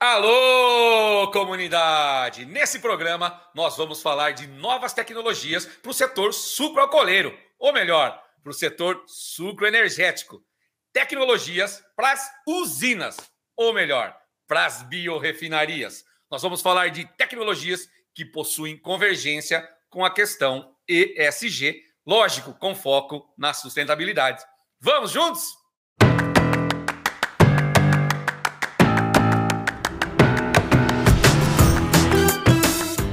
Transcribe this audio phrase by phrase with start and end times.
[0.00, 2.44] Alô, comunidade!
[2.44, 8.50] Nesse programa, nós vamos falar de novas tecnologias para o setor sucroalcooleiro, ou melhor, para
[8.50, 10.40] o setor sucroenergético.
[10.92, 13.16] Tecnologias para as usinas,
[13.56, 14.16] ou melhor,
[14.46, 16.04] para as biorrefinarias.
[16.30, 23.28] Nós vamos falar de tecnologias que possuem convergência com a questão ESG, lógico, com foco
[23.36, 24.44] na sustentabilidade.
[24.80, 25.42] Vamos juntos?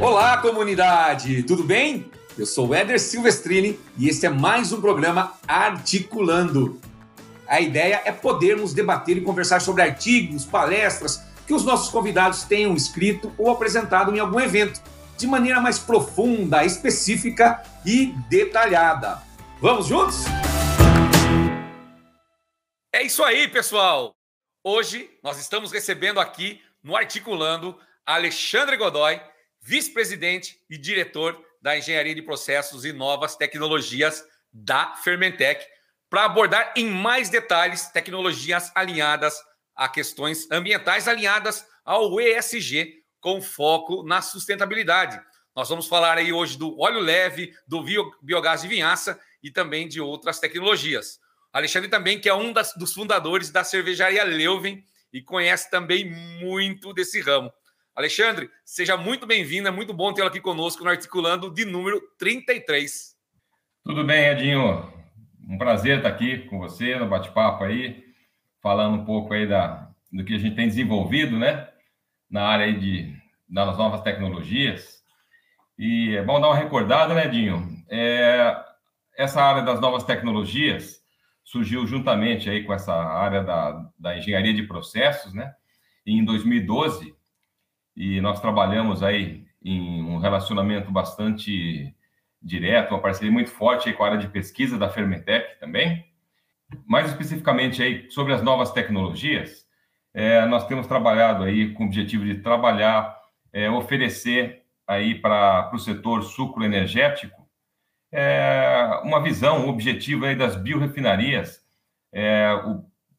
[0.08, 1.42] Olá, comunidade!
[1.42, 2.12] Tudo bem?
[2.38, 6.80] Eu sou o Éder Silvestrini e este é mais um programa Articulando.
[7.48, 12.76] A ideia é podermos debater e conversar sobre artigos, palestras que os nossos convidados tenham
[12.76, 14.80] escrito ou apresentado em algum evento,
[15.18, 19.24] de maneira mais profunda, específica e detalhada.
[19.60, 20.24] Vamos juntos?
[22.94, 24.14] É isso aí, pessoal!
[24.64, 27.76] Hoje nós estamos recebendo aqui no Articulando
[28.06, 29.20] Alexandre Godoy,
[29.66, 35.66] vice-presidente e diretor da Engenharia de Processos e Novas Tecnologias da Fermentec,
[36.08, 39.36] para abordar em mais detalhes tecnologias alinhadas
[39.76, 45.20] a questões ambientais, alinhadas ao ESG, com foco na sustentabilidade.
[45.56, 47.84] Nós vamos falar aí hoje do óleo leve, do
[48.22, 51.20] biogás de vinhaça e também de outras tecnologias.
[51.52, 56.94] Alexandre também, que é um das, dos fundadores da cervejaria Leuven e conhece também muito
[56.94, 57.52] desse ramo.
[57.96, 63.16] Alexandre, seja muito bem-vindo, é muito bom tê-lo aqui conosco no Articulando de número 33.
[63.86, 64.92] Tudo bem, Edinho?
[65.48, 68.04] Um prazer estar aqui com você no bate-papo aí,
[68.62, 71.70] falando um pouco aí da, do que a gente tem desenvolvido, né,
[72.30, 73.16] na área aí de,
[73.48, 75.02] das novas tecnologias.
[75.80, 77.82] E é bom dar uma recordada, né, Edinho?
[77.90, 78.62] É,
[79.18, 81.00] essa área das novas tecnologias
[81.46, 85.56] surgiu juntamente aí com essa área da, da engenharia de processos, né?
[86.06, 87.16] E em 2012
[87.96, 91.96] e nós trabalhamos aí em um relacionamento bastante
[92.42, 96.06] direto, uma parceria muito forte com a área de pesquisa da Fermentec também.
[96.86, 99.66] Mais especificamente aí sobre as novas tecnologias,
[100.14, 103.18] é, nós temos trabalhado aí com o objetivo de trabalhar,
[103.52, 107.46] é, oferecer aí para o setor sucroenergético
[108.12, 111.62] é, uma visão, um objetivo aí das biorefinarias
[112.14, 112.48] é,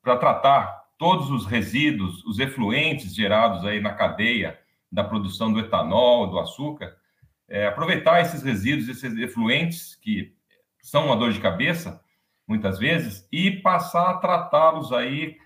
[0.01, 4.59] para tratar todos os resíduos, os efluentes gerados aí na cadeia
[4.97, 6.97] da produção do etanol, do açúcar,
[7.47, 10.35] é, aproveitar esses resíduos, esses efluentes, que
[10.81, 12.01] são uma dor de cabeça,
[12.49, 15.37] muitas vezes, e passar a tratá-los aí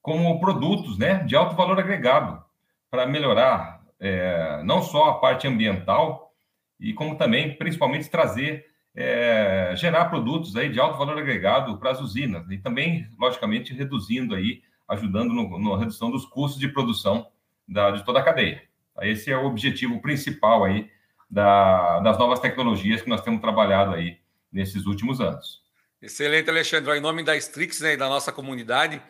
[0.00, 2.40] como produtos né, de alto valor agregado,
[2.88, 6.32] para melhorar é, não só a parte ambiental,
[6.78, 12.00] e como também, principalmente, trazer, é, gerar produtos aí de alto valor agregado para as
[12.00, 17.26] usinas, e também, logicamente, reduzindo aí, ajudando na redução dos custos de produção
[17.66, 18.69] da, de toda a cadeia.
[19.02, 20.90] Esse é o objetivo principal aí
[21.30, 24.18] da, das novas tecnologias que nós temos trabalhado aí
[24.52, 25.62] nesses últimos anos.
[26.02, 26.96] Excelente, Alexandre.
[26.96, 29.00] Em nome da Strix né, e da nossa comunidade,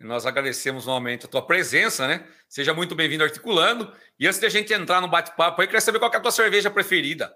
[0.00, 2.26] nós agradecemos novamente a tua presença, né?
[2.48, 3.92] Seja muito bem-vindo articulando.
[4.18, 6.32] E antes de a gente entrar no bate-papo aí, queria saber qual é a tua
[6.32, 7.32] cerveja preferida.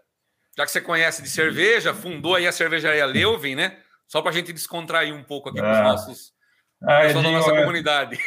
[0.57, 3.79] Já que você conhece de cerveja, fundou aí a cervejaria Leuven, né?
[4.09, 5.83] Só para a gente descontrair um pouco aqui com os ah.
[5.83, 6.33] nossos
[6.83, 8.19] ah, é da nossa é, comunidade.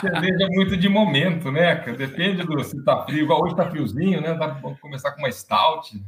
[0.00, 1.74] Cerveja é muito de momento, né?
[1.96, 3.24] Depende do se tá frio.
[3.24, 4.34] Igual hoje tá friozinho, né?
[4.34, 5.96] Dá para começar com uma stout.
[5.96, 6.02] Um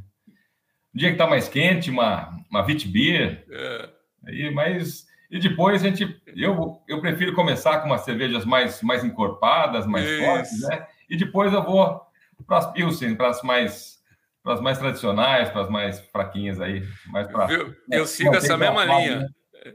[0.95, 3.45] dia que tá mais quente, uma, uma Vitbeer.
[3.51, 3.89] É.
[4.27, 5.07] Aí, mas...
[5.31, 6.21] E depois a gente...
[6.37, 10.25] Eu, eu prefiro começar com umas cervejas mais, mais encorpadas, mais Isso.
[10.25, 10.87] fortes, né?
[11.09, 12.01] E depois eu vou
[12.47, 13.95] para as Pilsen, para as mais
[14.43, 17.51] para as mais tradicionais, para as mais fraquinhas aí, mais para.
[17.51, 19.21] Eu, eu sigo essa mesma linha.
[19.21, 19.29] Né?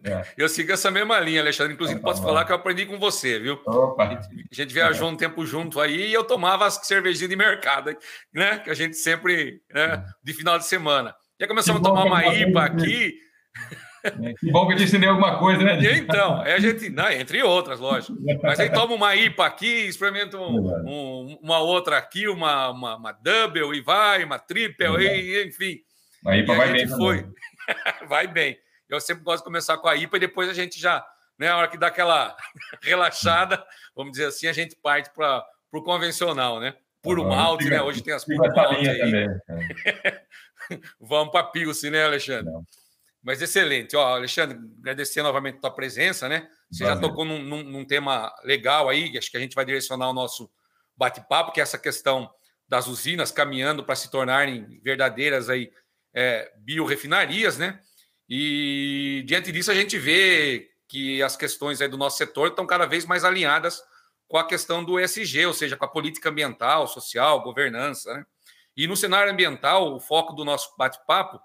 [0.04, 0.24] É.
[0.38, 1.74] Eu sigo essa mesma linha, Alexandre.
[1.74, 3.60] Inclusive, tá posso falar que eu aprendi com você, viu?
[3.66, 4.06] Opa.
[4.06, 5.12] A gente viajou é.
[5.12, 7.96] um tempo junto aí e eu tomava as cervejinhas de mercado,
[8.34, 8.60] né?
[8.60, 9.84] Que a gente sempre, né?
[9.84, 10.04] É.
[10.24, 11.16] De final de semana.
[11.40, 13.14] Já começamos a tomar uma IPA aqui.
[14.04, 15.80] É, que bom que eu te ensinei alguma coisa, né?
[15.98, 18.18] Então, aí a gente, não, entre outras, lógico.
[18.42, 23.12] Mas aí toma uma IPA aqui, experimenta um, um, uma outra aqui, uma, uma, uma,
[23.12, 25.78] double e vai, uma triple, e, enfim.
[26.26, 26.88] A IPA vai bem.
[26.88, 27.26] Foi.
[28.08, 28.58] vai bem.
[28.90, 31.06] Eu sempre gosto de começar com a IPA e depois a gente já,
[31.38, 32.36] né, a hora que dá aquela
[32.82, 33.64] relaxada,
[33.96, 36.76] vamos dizer assim, a gente parte para o convencional, né?
[37.02, 37.82] Puro ah, malte, né?
[37.82, 39.00] Hoje tem as puro malte aí.
[39.00, 40.22] Também, é.
[41.00, 42.52] vamos para a Pilsen, né, Alexandre?
[42.52, 42.66] Não.
[43.22, 43.96] Mas excelente.
[43.96, 46.50] Ó, Alexandre, agradecer novamente a tua presença, né?
[46.72, 50.10] Você já tocou num, num, num, tema legal aí, acho que a gente vai direcionar
[50.10, 50.50] o nosso
[50.96, 52.30] bate-papo, que é essa questão
[52.68, 55.72] das usinas caminhando para se tornarem verdadeiras aí
[56.14, 57.80] é, biorefinarias, né?
[58.30, 62.86] E diante disso, a gente vê que as questões aí do nosso setor estão cada
[62.86, 63.82] vez mais alinhadas
[64.28, 68.14] com a questão do ESG, ou seja, com a política ambiental, social, governança.
[68.14, 68.26] Né?
[68.78, 71.40] E no cenário ambiental, o foco do nosso bate-papo,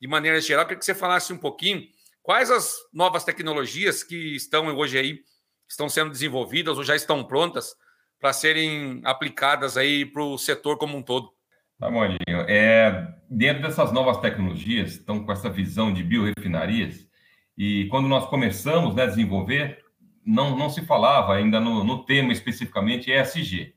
[0.00, 1.86] de maneira geral, eu queria que você falasse um pouquinho
[2.22, 5.20] quais as novas tecnologias que estão hoje aí,
[5.68, 7.76] estão sendo desenvolvidas ou já estão prontas
[8.18, 11.33] para serem aplicadas aí para o setor como um todo.
[11.78, 12.04] Tá bom,
[12.48, 17.08] É, dentro dessas novas tecnologias, estão com essa visão de biorefinarias,
[17.56, 19.84] e quando nós começamos né, a desenvolver,
[20.24, 23.74] não, não se falava ainda no, no tema especificamente ESG.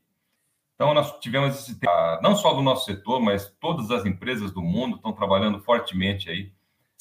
[0.74, 4.62] Então, nós tivemos esse tema, não só do nosso setor, mas todas as empresas do
[4.62, 6.52] mundo estão trabalhando fortemente aí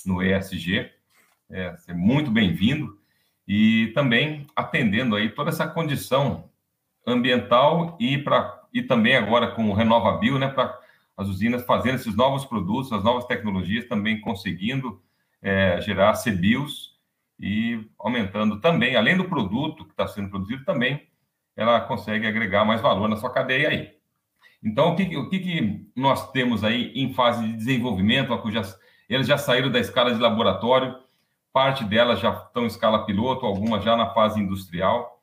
[0.06, 0.92] no ESG.
[1.50, 3.00] É, é muito bem-vindo.
[3.48, 6.50] E também atendendo aí toda essa condição
[7.06, 10.78] ambiental e, pra, e também agora com o Renovabil, né, para
[11.18, 15.02] as usinas fazendo esses novos produtos, as novas tecnologias, também conseguindo
[15.42, 16.96] é, gerar CBIOS
[17.40, 21.08] e aumentando também, além do produto que está sendo produzido, também
[21.56, 23.98] ela consegue agregar mais valor na sua cadeia aí.
[24.64, 28.40] Então, o que, o que, que nós temos aí em fase de desenvolvimento?
[28.52, 28.62] Já,
[29.10, 30.96] eles já saíram da escala de laboratório,
[31.52, 35.20] parte delas já estão em escala piloto, algumas já na fase industrial.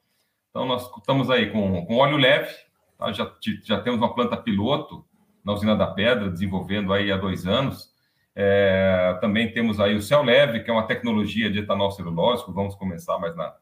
[0.50, 2.52] Então, nós estamos aí com, com óleo leve,
[2.98, 3.12] tá?
[3.12, 3.32] já,
[3.62, 5.04] já temos uma planta piloto
[5.44, 7.92] na usina da Pedra, desenvolvendo aí há dois anos.
[8.34, 12.74] É, também temos aí o céu leve, que é uma tecnologia de etanol celulósico, vamos
[12.74, 13.54] começar mais na,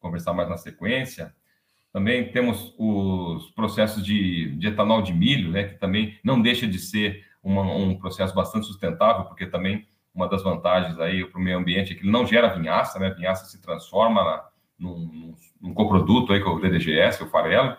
[0.00, 1.34] conversar mais na sequência.
[1.92, 6.78] Também temos os processos de, de etanol de milho, né, que também não deixa de
[6.78, 11.58] ser uma, um processo bastante sustentável, porque também uma das vantagens aí para o meio
[11.58, 13.08] ambiente é que ele não gera vinhaça, né?
[13.08, 14.44] A vinhaça se transforma na,
[14.78, 17.76] num, num coproduto aí, que é o DDGS, o farelo.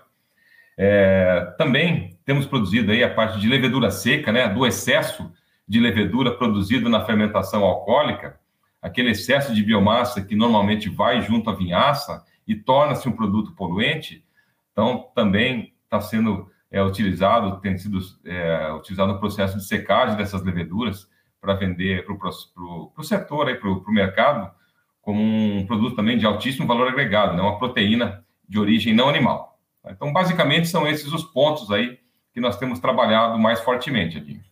[0.78, 4.50] É, também temos produzido aí a parte de levedura seca, né?
[4.50, 5.32] Do excesso
[5.68, 8.40] de levedura produzido na fermentação alcoólica,
[8.82, 14.24] aquele excesso de biomassa que normalmente vai junto à vinhaça e torna-se um produto poluente,
[14.72, 20.44] então também está sendo é, utilizado, tem sido é, utilizado no processo de secagem dessas
[20.44, 21.08] leveduras
[21.40, 24.52] para vender para o setor, para o mercado,
[25.02, 27.42] como um produto também de altíssimo valor agregado, né?
[27.42, 29.60] uma proteína de origem não animal.
[29.88, 32.00] Então, basicamente, são esses os pontos aí
[32.36, 34.44] que nós temos trabalhado mais fortemente, Adinho.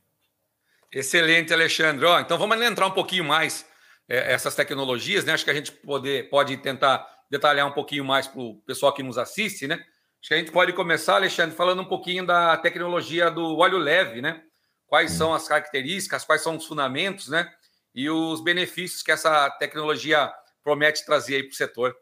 [0.89, 2.07] Excelente, Alexandre.
[2.21, 3.67] Então vamos entrar um pouquinho mais
[4.07, 5.33] é, essas tecnologias, né?
[5.33, 9.03] Acho que a gente poder, pode tentar detalhar um pouquinho mais para o pessoal que
[9.03, 9.75] nos assiste, né?
[9.75, 14.21] Acho que a gente pode começar, Alexandre, falando um pouquinho da tecnologia do óleo leve,
[14.21, 14.41] né?
[14.87, 17.51] Quais são as características, quais são os fundamentos, né?
[17.93, 20.31] E os benefícios que essa tecnologia
[20.63, 21.93] promete trazer aí para o setor.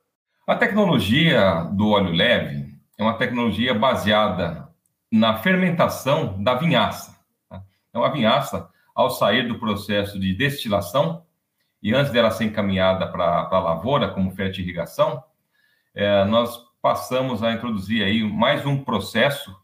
[0.45, 2.67] A tecnologia do óleo leve
[2.99, 4.70] é uma tecnologia baseada
[5.11, 7.19] na fermentação da vinhaça.
[7.49, 7.63] Tá?
[7.89, 11.25] Então, a vinhaça ao sair do processo de destilação
[11.81, 15.23] e antes dela ser encaminhada para a lavoura como fertirrigação,
[15.93, 19.55] é, nós passamos a introduzir aí mais um processo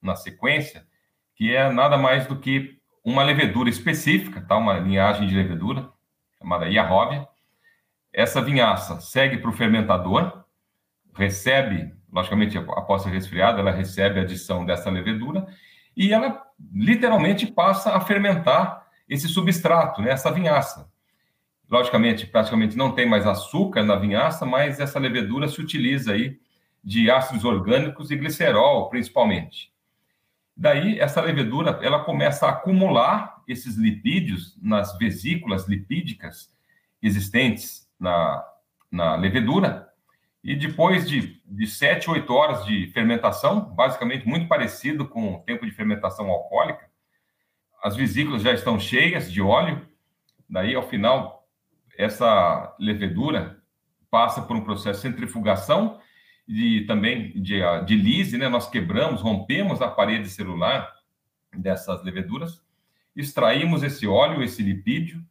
[0.00, 0.86] na sequência,
[1.34, 4.56] que é nada mais do que uma levedura específica, tá?
[4.56, 5.90] uma linhagem de levedura,
[6.38, 7.28] chamada Iaróvia.
[8.12, 10.44] Essa vinhaça segue para o fermentador,
[11.14, 15.46] recebe, logicamente, após ser resfriada, ela recebe a adição dessa levedura
[15.96, 16.40] e ela
[16.72, 20.88] literalmente passa a fermentar esse substrato, né, essa vinhaça.
[21.68, 26.38] Logicamente, praticamente não tem mais açúcar na vinhaça, mas essa levedura se utiliza aí
[26.82, 29.72] de ácidos orgânicos e glicerol, principalmente.
[30.56, 36.52] Daí, essa levedura, ela começa a acumular esses lipídios nas vesículas lipídicas
[37.02, 38.44] existentes na,
[38.90, 39.88] na levedura,
[40.44, 45.64] e depois de, de 7, 8 horas de fermentação, basicamente muito parecido com o tempo
[45.64, 46.86] de fermentação alcoólica,
[47.82, 49.88] as vesículas já estão cheias de óleo.
[50.48, 51.48] Daí, ao final,
[51.96, 53.62] essa levedura
[54.10, 55.98] passa por um processo de centrifugação
[56.46, 58.46] e também de, de lise, né?
[58.46, 60.92] Nós quebramos, rompemos a parede celular
[61.56, 62.62] dessas leveduras,
[63.16, 65.24] extraímos esse óleo, esse lipídio,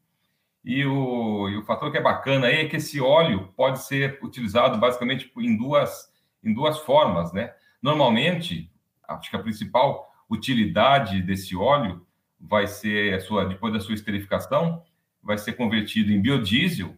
[0.63, 4.20] e o, e o fator que é bacana aí é que esse óleo pode ser
[4.24, 6.12] utilizado basicamente em duas,
[6.43, 7.53] em duas formas, né?
[7.82, 8.72] Normalmente,
[9.08, 12.05] acho que a principal utilidade desse óleo
[12.39, 14.82] vai ser a sua depois da sua esterificação,
[15.22, 16.96] vai ser convertido em biodiesel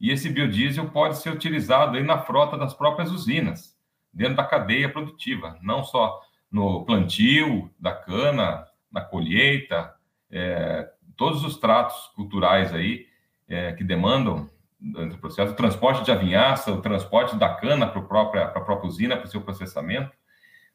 [0.00, 3.76] e esse biodiesel pode ser utilizado aí na frota das próprias usinas,
[4.12, 9.94] dentro da cadeia produtiva, não só no plantio da cana, na colheita,
[10.30, 13.06] é, todos os tratos culturais aí
[13.48, 14.48] é, que demandam
[14.80, 19.16] o processo, o transporte de avinhaça, o transporte da cana para a própria, própria usina,
[19.16, 20.10] para o seu processamento.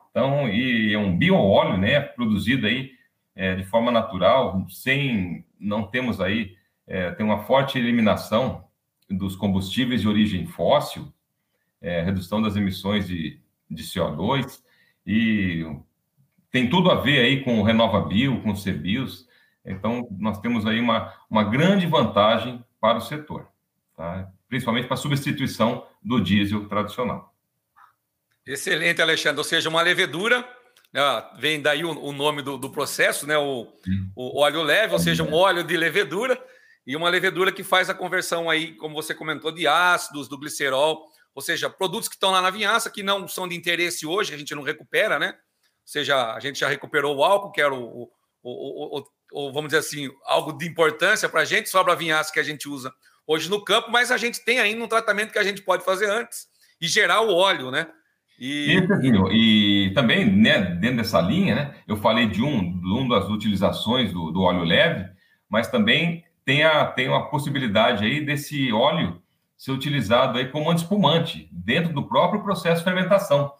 [0.09, 2.91] Então, e é um bioóleo, né, produzido aí
[3.35, 6.55] é, de forma natural, sem, não temos aí,
[6.87, 8.65] é, tem uma forte eliminação
[9.07, 11.13] dos combustíveis de origem fóssil,
[11.79, 14.61] é, redução das emissões de de CO2
[15.05, 15.65] e
[16.51, 19.27] tem tudo a ver aí com o RenovaBio, com o CBIOS.
[19.65, 23.47] Então, nós temos aí uma, uma grande vantagem para o setor,
[23.95, 24.31] tá?
[24.47, 27.33] principalmente para a substituição do diesel tradicional.
[28.45, 29.37] Excelente, Alexandre.
[29.37, 30.47] Ou seja, uma levedura,
[30.91, 31.01] né?
[31.37, 33.37] vem daí o, o nome do, do, processo, né?
[33.37, 33.67] O,
[34.15, 36.41] o, óleo leve, ou seja, um óleo de levedura,
[36.87, 41.05] e uma levedura que faz a conversão aí, como você comentou, de ácidos, do glicerol,
[41.35, 44.37] ou seja, produtos que estão lá na vinhaça, que não são de interesse hoje, a
[44.37, 45.27] gente não recupera, né?
[45.27, 48.09] Ou seja, a gente já recuperou o álcool, que era o,
[48.41, 52.39] o, o vamos dizer assim, algo de importância para a gente, sobra a vinhaça que
[52.39, 52.93] a gente usa
[53.25, 56.09] hoje no campo, mas a gente tem ainda um tratamento que a gente pode fazer
[56.09, 56.47] antes
[56.81, 57.87] e gerar o óleo, né?
[58.39, 63.07] E, e, e também, né, dentro dessa linha, né, eu falei de um, de um
[63.07, 65.09] das utilizações do, do óleo leve,
[65.49, 69.21] mas também tem a, tem a possibilidade aí desse óleo
[69.57, 73.51] ser utilizado aí como antiespumante dentro do próprio processo de fermentação.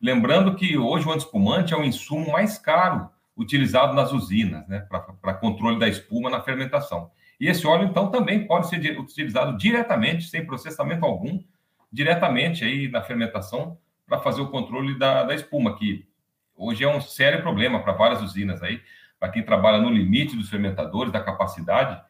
[0.00, 4.86] Lembrando que hoje o antiespumante é o insumo mais caro utilizado nas usinas, né,
[5.20, 7.10] para controle da espuma na fermentação.
[7.40, 11.42] E esse óleo, então, também pode ser utilizado diretamente, sem processamento algum,
[11.90, 16.06] diretamente aí na fermentação, para fazer o controle da, da espuma, que
[16.54, 18.80] hoje é um sério problema para várias usinas aí,
[19.18, 22.00] para quem trabalha no limite dos fermentadores, da capacidade.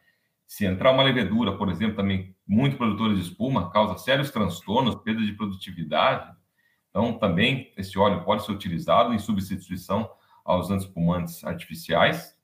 [0.45, 5.21] Se entrar uma levedura, por exemplo, também muito produtores de espuma, causa sérios transtornos, perda
[5.21, 6.31] de produtividade.
[6.89, 10.09] Então, também esse óleo pode ser utilizado em substituição
[10.43, 12.37] aos antiespumantes artificiais.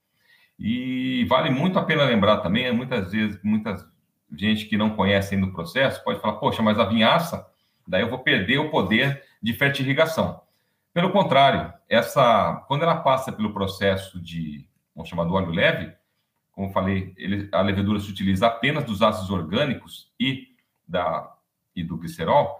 [0.58, 3.84] E vale muito a pena lembrar também, muitas vezes, muitas
[4.32, 7.46] gente que não conhece ainda o processo pode falar, poxa, mas a vinhaça,
[7.86, 10.40] daí eu vou perder o poder de fertirrigação.
[10.92, 15.92] Pelo contrário, essa, quando ela passa pelo processo de, vamos chamar do óleo leve,
[16.52, 20.48] como falei, ele, a levedura se utiliza apenas dos ácidos orgânicos e,
[20.86, 21.32] da,
[21.74, 22.59] e do glicerol,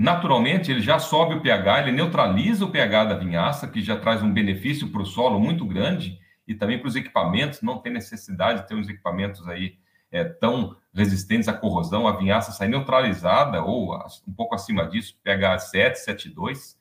[0.00, 4.22] naturalmente ele já sobe o pH, ele neutraliza o pH da vinhaça, que já traz
[4.22, 8.62] um benefício para o solo muito grande e também para os equipamentos, não tem necessidade
[8.62, 9.76] de ter uns equipamentos aí
[10.10, 13.94] é, tão resistentes à corrosão, a vinhaça sai neutralizada ou
[14.26, 16.76] um pouco acima disso, pH 7, 7,2,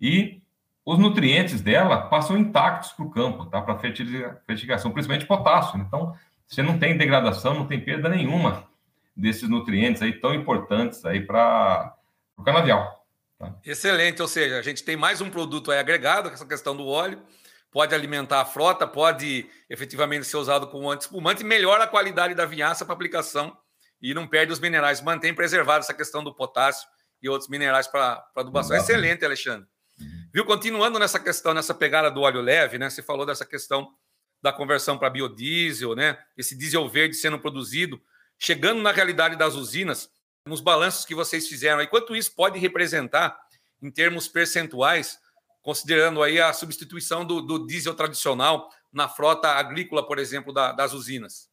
[0.00, 0.40] e
[0.86, 3.60] os nutrientes dela passam intactos para o campo, tá?
[3.60, 5.80] para fertilização, principalmente potássio.
[5.80, 6.14] Então,
[6.46, 8.68] você não tem degradação, não tem perda nenhuma
[9.16, 11.96] desses nutrientes aí tão importantes aí para
[12.42, 13.06] o canavial.
[13.38, 13.54] Tá?
[13.64, 17.22] Excelente, ou seja, a gente tem mais um produto aí agregado, essa questão do óleo,
[17.70, 22.84] pode alimentar a frota, pode efetivamente ser usado como anti-espumante melhora a qualidade da vinhaça
[22.84, 23.56] para aplicação
[24.00, 26.86] e não perde os minerais, mantém preservada essa questão do potássio
[27.22, 28.76] e outros minerais para adubação.
[28.76, 29.66] Excelente, Alexandre.
[29.98, 30.28] Uhum.
[30.34, 30.44] Viu?
[30.44, 32.90] Continuando nessa questão, nessa pegada do óleo leve, né?
[32.90, 33.94] Você falou dessa questão
[34.42, 36.18] da conversão para biodiesel, né?
[36.36, 38.02] Esse diesel verde sendo produzido,
[38.36, 40.10] chegando na realidade das usinas,
[40.46, 43.38] nos balanços que vocês fizeram aí, quanto isso pode representar
[43.80, 45.18] em termos percentuais
[45.62, 50.92] considerando aí a substituição do, do diesel tradicional na frota agrícola, por exemplo, da, das
[50.92, 51.48] usinas?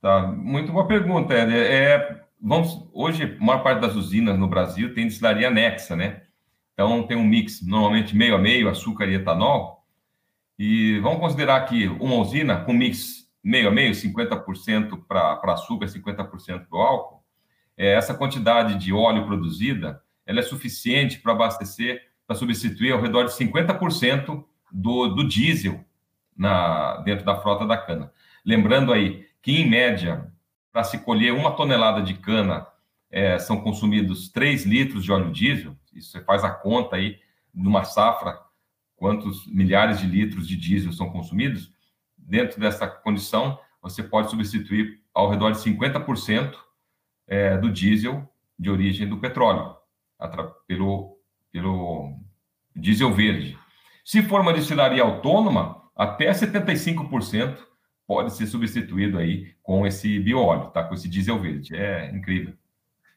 [0.00, 1.52] Tá, muito boa pergunta, Ed.
[1.54, 6.22] É, vamos, hoje, a maior parte das usinas no Brasil tem destilaria anexa, né?
[6.74, 9.82] Então, tem um mix, normalmente meio a meio, açúcar e etanol.
[10.58, 16.66] E vamos considerar que uma usina com mix meio a meio, 50% para açúcar, 50%
[16.68, 17.13] para álcool,
[17.76, 23.24] é, essa quantidade de óleo produzida, ela é suficiente para abastecer para substituir ao redor
[23.24, 25.84] de 50% do, do diesel
[26.36, 28.12] na, dentro da frota da cana.
[28.44, 30.32] Lembrando aí que, em média,
[30.72, 32.66] para se colher uma tonelada de cana,
[33.10, 35.76] é, são consumidos 3 litros de óleo diesel.
[35.94, 37.18] Isso você faz a conta aí
[37.54, 38.38] numa safra,
[38.96, 41.70] quantos milhares de litros de diesel são consumidos.
[42.16, 46.54] Dentro dessa condição, você pode substituir ao redor de 50%
[47.26, 48.28] é, do diesel
[48.58, 49.76] de origem do petróleo,
[50.66, 51.14] pelo
[51.52, 52.18] pelo
[52.74, 53.56] diesel verde.
[54.04, 57.56] Se for uma destilaria autônoma, até 75%
[58.06, 60.82] pode ser substituído aí com esse bioóleo, tá?
[60.82, 61.74] Com esse diesel verde.
[61.74, 62.54] É incrível.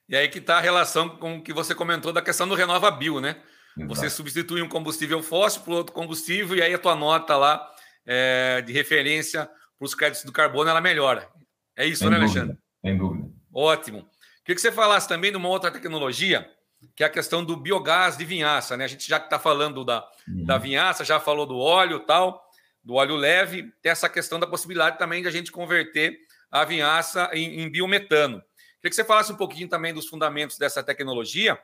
[0.08, 2.90] E aí que está a relação com o que você comentou da questão do Renova
[2.92, 3.42] Bio, né?
[3.76, 3.96] Exato.
[3.96, 7.68] Você substitui um combustível fóssil por outro combustível e aí a tua nota lá
[8.06, 11.28] é, de referência para os créditos do carbono ela melhora.
[11.76, 12.40] É isso, Sem né, dúvida.
[12.40, 12.64] Alexandre?
[12.84, 13.17] Sem dúvida.
[13.58, 14.08] Ótimo.
[14.46, 16.48] Queria que você falasse também de uma outra tecnologia
[16.96, 18.86] que é a questão do biogás de vinhaça, né?
[18.86, 20.46] A gente já está falando da, uhum.
[20.46, 22.48] da vinhaça, já falou do óleo tal,
[22.84, 26.20] do óleo leve, tem essa questão da possibilidade também de a gente converter
[26.52, 28.44] a vinhaça em, em biometano.
[28.76, 31.60] Queria que você falasse um pouquinho também dos fundamentos dessa tecnologia,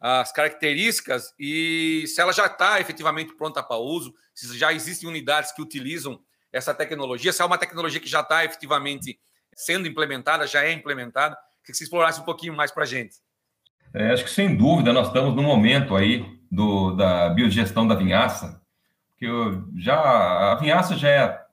[0.00, 5.52] as características e se ela já está efetivamente pronta para uso, se já existem unidades
[5.52, 6.20] que utilizam
[6.52, 9.20] essa tecnologia, se é uma tecnologia que já está efetivamente
[9.56, 11.36] sendo implementada, já é implementada.
[11.64, 13.16] Que você explorasse um pouquinho mais para a gente.
[13.92, 18.60] É, acho que sem dúvida nós estamos no momento aí do, da biodigestão da vinhaça,
[19.16, 19.26] que
[19.76, 21.44] já a vinhaça já é,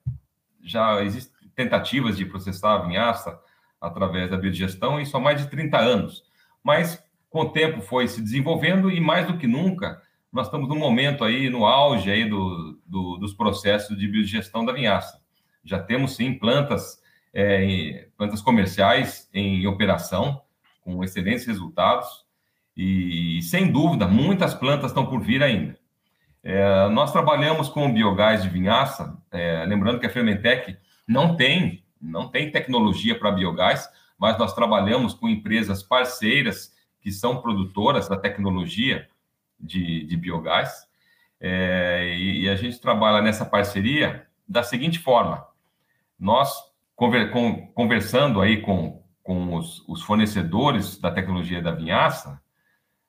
[0.62, 3.40] já existem tentativas de processar a vinhaça
[3.80, 6.24] através da biodigestão isso há mais de 30 anos,
[6.64, 10.78] mas com o tempo foi se desenvolvendo e mais do que nunca nós estamos num
[10.78, 15.22] momento aí no auge aí do, do dos processos de biodigestão da vinhaça.
[15.64, 17.00] Já temos sim plantas
[17.34, 20.42] é, plantas comerciais em operação
[20.82, 22.24] com excelentes resultados.
[22.75, 25.78] E, sem dúvida, muitas plantas estão por vir ainda.
[26.44, 32.28] É, nós trabalhamos com biogás de vinhaça, é, lembrando que a Fermentec não tem, não
[32.28, 33.88] tem tecnologia para biogás,
[34.18, 39.08] mas nós trabalhamos com empresas parceiras que são produtoras da tecnologia
[39.60, 40.88] de, de biogás,
[41.40, 45.46] é, e, e, a gente trabalha nessa parceria da seguinte forma:
[46.18, 46.73] nós
[47.04, 52.42] conver, com, conversando aí com, com os, os fornecedores da tecnologia da vinhaça,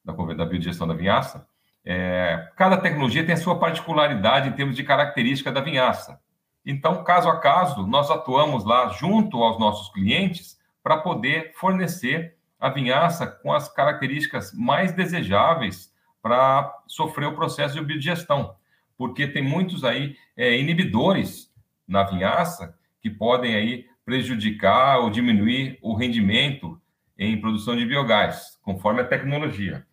[0.05, 1.47] da, da biodigestão da vinhaça,
[1.85, 6.21] é, cada tecnologia tem a sua particularidade em termos de característica da vinhaça.
[6.67, 12.71] Então, caso a caso, nós atuamos lá junto aos nossos clientes para poder fornecer a
[12.71, 18.57] vinhaça com as características mais desejáveis para sofrer o processo de biodigestão,
[18.99, 21.53] porque tem muitos aí é, inibidores
[21.87, 26.81] na vinhaça que podem aí prejudicar ou diminuir o rendimento
[27.19, 29.87] em produção de biogás, conforme a tecnologia.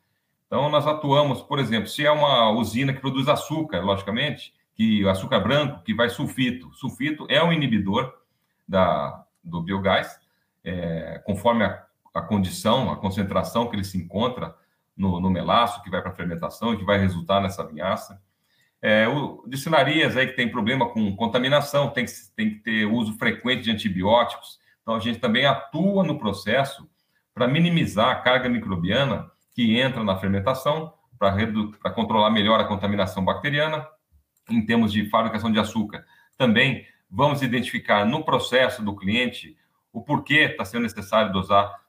[0.48, 5.42] Então, nós atuamos, por exemplo, se é uma usina que produz açúcar, logicamente, que açúcar
[5.42, 6.74] branco, que vai sulfito.
[6.74, 8.14] Sulfito é um inibidor
[8.66, 10.18] da, do biogás,
[10.64, 14.56] é, conforme a, a, condição, a concentração que ele se encontra
[14.96, 18.22] no, no melaço, que vai para a fermentação e que vai resultar nessa vinhaça.
[18.82, 19.44] É, o,
[20.18, 24.60] aí que tem problema com contaminação, tem que, tem que ter uso frequente de antibióticos.
[24.82, 26.90] Então, a gente também atua no processo
[27.34, 33.88] para minimizar a carga microbiana que entra na fermentação para controlar melhor a contaminação bacteriana.
[34.50, 36.04] Em termos de fabricação de açúcar,
[36.36, 39.56] também vamos identificar no processo do cliente
[39.94, 41.81] o porquê está sendo necessário dosar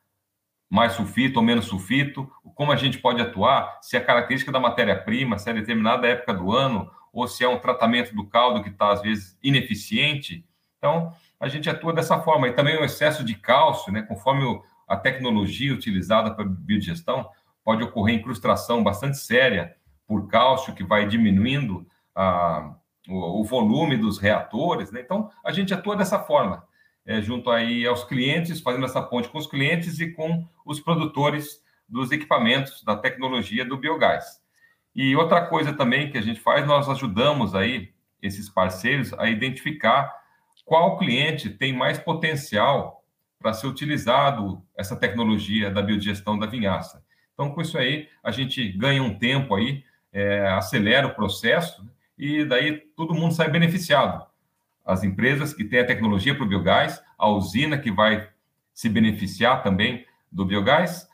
[0.72, 5.38] mais sulfito ou menos sulfito, como a gente pode atuar, se a característica da matéria-prima,
[5.38, 8.90] se é determinada época do ano, ou se é um tratamento do caldo que está,
[8.90, 10.46] às vezes, ineficiente.
[10.78, 12.48] Então, a gente atua dessa forma.
[12.48, 17.28] E também o excesso de cálcio, né, conforme a tecnologia utilizada para biodigestão,
[17.62, 22.72] pode ocorrer incrustação bastante séria por cálcio, que vai diminuindo a,
[23.06, 24.90] o, o, volume dos reatores.
[24.90, 25.02] Né?
[25.02, 26.64] Então, a gente atua dessa forma,
[27.04, 31.62] é, junto aí aos clientes, fazendo essa ponte com os clientes e com os produtores
[31.88, 34.40] dos equipamentos, da tecnologia do biogás.
[34.94, 40.14] E outra coisa também que a gente faz, nós ajudamos aí esses parceiros a identificar
[40.64, 43.04] qual cliente tem mais potencial
[43.38, 47.04] para ser utilizado essa tecnologia da biodigestão da vinhaça.
[47.34, 52.44] Então, com isso aí, a gente ganha um tempo aí, é, acelera o processo e
[52.44, 54.24] daí todo mundo sai beneficiado.
[54.84, 58.28] As empresas que têm a tecnologia para o biogás, a usina que vai
[58.72, 61.08] se beneficiar também do biogás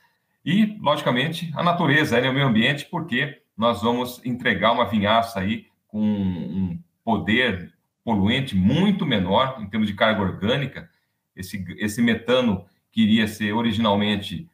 [0.45, 5.67] e, logicamente, a natureza, né, o meio ambiente, porque nós vamos entregar uma vinhaça aí
[5.87, 10.89] com um poder poluente muito menor em termos de carga orgânica.
[11.35, 14.49] Esse, esse metano que iria ser originalmente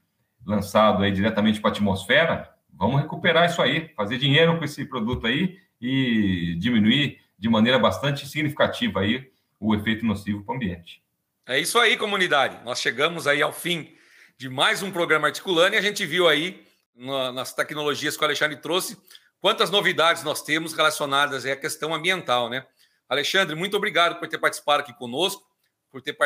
[0.45, 5.25] lançado aí diretamente para a atmosfera, vamos recuperar isso aí, fazer dinheiro com esse produto
[5.25, 11.01] aí e diminuir de maneira bastante significativa aí o efeito nocivo para o ambiente.
[11.47, 12.63] É isso aí, comunidade.
[12.63, 13.95] Nós chegamos aí ao fim
[14.37, 18.57] de mais um programa articulando e a gente viu aí nas tecnologias que o Alexandre
[18.57, 18.97] trouxe
[19.39, 22.65] quantas novidades nós temos relacionadas à questão ambiental, né?
[23.07, 25.43] Alexandre, muito obrigado por ter participado aqui conosco,
[25.91, 26.17] por ter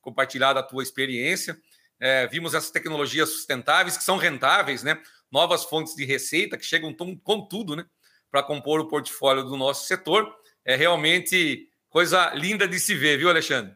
[0.00, 1.56] compartilhado a tua experiência.
[2.00, 5.00] É, vimos essas tecnologias sustentáveis que são rentáveis, né?
[5.30, 7.86] Novas fontes de receita que chegam com tudo, né?
[8.30, 10.34] Para compor o portfólio do nosso setor.
[10.64, 13.72] É realmente coisa linda de se ver, viu, Alexandre?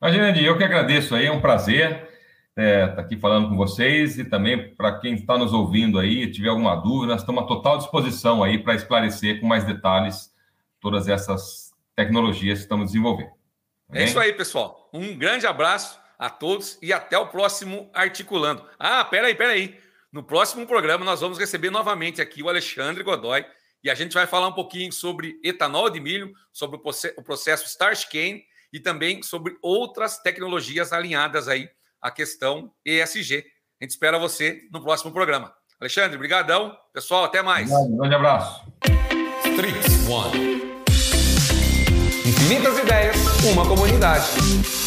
[0.00, 2.08] Imagina, eu que agradeço aí, é um prazer
[2.56, 6.30] estar é, tá aqui falando com vocês e também para quem está nos ouvindo aí,
[6.30, 10.32] tiver alguma dúvida, nós estamos à total disposição aí para esclarecer com mais detalhes
[10.80, 13.30] todas essas tecnologias que estamos desenvolvendo.
[13.90, 14.88] Tá é isso aí, pessoal.
[14.92, 18.64] Um grande abraço a todos e até o próximo Articulando.
[18.78, 19.78] Ah, peraí, peraí.
[20.12, 23.44] No próximo programa nós vamos receber novamente aqui o Alexandre Godoy
[23.84, 26.80] e a gente vai falar um pouquinho sobre etanol de milho, sobre
[27.16, 28.42] o processo Starch Cane
[28.72, 31.68] e também sobre outras tecnologias alinhadas aí
[32.00, 33.44] à questão ESG.
[33.78, 35.54] A gente espera você no próximo programa.
[35.78, 36.74] Alexandre, brigadão.
[36.94, 37.70] Pessoal, até mais.
[37.70, 38.64] Um grande abraço.
[40.08, 40.64] One.
[42.26, 43.16] Infinitas ideias,
[43.52, 44.83] uma comunidade.